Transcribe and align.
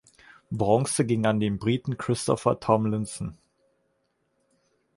Bronze 0.49 1.05
ging 1.05 1.27
an 1.27 1.39
den 1.39 1.59
Briten 1.59 1.95
Christopher 1.95 2.59
Tomlinson. 2.59 3.37